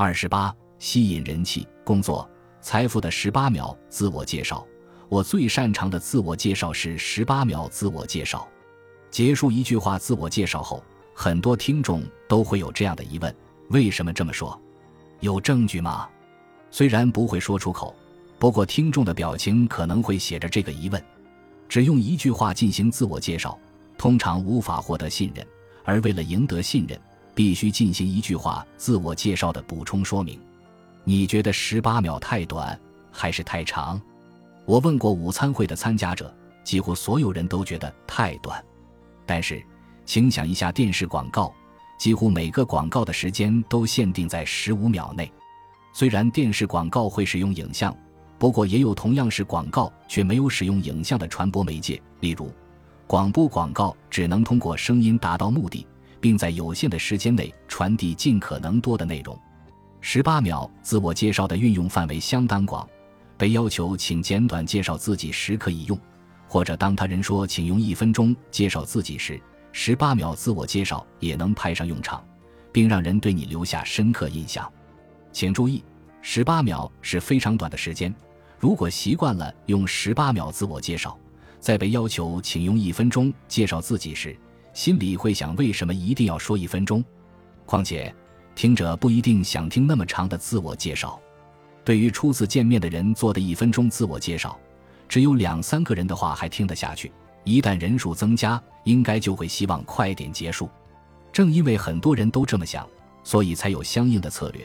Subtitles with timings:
[0.00, 4.64] 二十八，吸引人气、工作、财富的十八秒自我介绍。
[5.08, 8.46] 我最擅长的自我介绍是十八秒自我介绍。
[9.10, 10.80] 结束一句话自我介绍后，
[11.12, 13.34] 很多听众都会有这样的疑问：
[13.70, 14.56] 为什么这么说？
[15.18, 16.08] 有证据吗？
[16.70, 17.92] 虽然不会说出口，
[18.38, 21.04] 不过听众的表情可能会写着这个疑问。
[21.68, 23.58] 只用一句话进行自我介绍，
[23.96, 25.44] 通常无法获得信任，
[25.84, 26.96] 而为了赢得信任。
[27.38, 30.40] 必须进行一句话自我介绍的补充说明。
[31.04, 32.76] 你觉得十八秒太短
[33.12, 34.02] 还是太长？
[34.64, 36.34] 我问过午餐会的参加者，
[36.64, 38.60] 几乎所有人都觉得太短。
[39.24, 39.64] 但是，
[40.04, 41.54] 请想一下电视广告，
[41.96, 45.30] 几乎每个广告的时间都限定在十五秒内。
[45.92, 47.96] 虽然电视广告会使用影像，
[48.36, 52.50] 不过也有同样是广告却没有使用影像的传播媒介，例如，
[53.06, 55.86] 广播广告只能通过声音达到目的。
[56.20, 59.38] 并在有限的时间内传递尽可能多的内容。
[60.00, 62.88] 十八秒自我介绍的运用范围相当广，
[63.36, 65.98] 被要求请简短介绍自己时可以用，
[66.46, 69.40] 或者当他人说请用一分钟介绍自己时，
[69.72, 72.24] 十八秒自我介绍也能派上用场，
[72.72, 74.70] 并让人对你留下深刻印象。
[75.32, 75.84] 请注意，
[76.22, 78.14] 十八秒是非常短的时间。
[78.58, 81.16] 如果习惯了用十八秒自我介绍，
[81.60, 84.36] 在被要求请用一分钟介绍自己时，
[84.78, 87.04] 心里会想：为什么一定要说一分钟？
[87.66, 88.14] 况且，
[88.54, 91.20] 听者不一定想听那么长的自我介绍。
[91.84, 94.56] 对于初次见面的人做的一分钟自我介绍，
[95.08, 97.10] 只有两三个人的话还听得下去；
[97.42, 100.70] 一旦人数增加，应该就会希望快点结束。
[101.32, 102.88] 正因为很多人都这么想，
[103.24, 104.64] 所以才有相应的策略。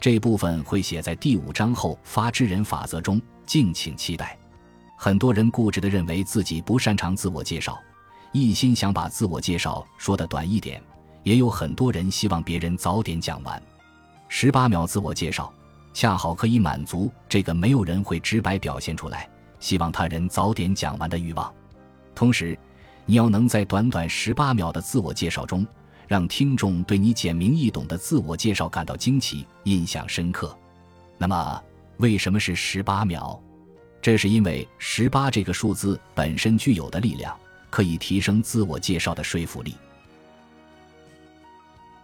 [0.00, 4.36] 这部分会写在第五章后发之人法则中，敬请期待。
[4.98, 7.78] 很多人固执地认为自己不擅长自我介绍。
[8.32, 10.82] 一心想把自我介绍说的短一点，
[11.22, 13.62] 也有很多人希望别人早点讲完。
[14.28, 15.52] 十八秒自我介绍，
[15.92, 19.28] 恰好可以满足这个没有人会直白表现出来，
[19.60, 21.52] 希望他人早点讲完的欲望。
[22.14, 22.58] 同时，
[23.04, 25.66] 你要能在短短十八秒的自我介绍中，
[26.08, 30.56] 让听众对你简明易懂的自我介绍感到惊奇、印象深刻。
[31.18, 31.62] 那么，
[31.98, 33.38] 为什么是十八秒？
[34.00, 37.36] 这是因为十八这个数字本身具有的力量。
[37.72, 39.74] 可以提升自我介绍的说服力。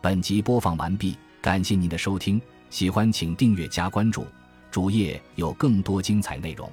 [0.01, 2.41] 本集播放完毕，感谢您的收听，
[2.71, 4.27] 喜欢请订阅加关注，
[4.71, 6.73] 主页有更多精彩内容。